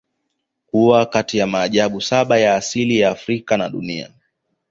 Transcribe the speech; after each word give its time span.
Kuwa 0.67 1.05
kati 1.05 1.37
ya 1.37 1.47
maajabu 1.47 2.01
saba 2.01 2.37
ya 2.37 2.55
asili 2.55 2.99
ya 2.99 3.09
Afrika 3.11 3.57
na 3.57 3.69
dunia 3.69 4.09